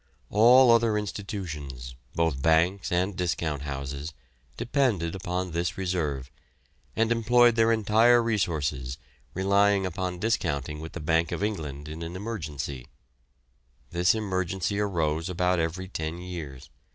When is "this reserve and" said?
5.51-7.11